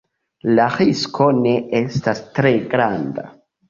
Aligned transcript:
La 0.59 0.65
risko 0.77 1.29
ne 1.43 1.53
estas 1.83 2.27
tre 2.35 2.57
granda. 2.77 3.33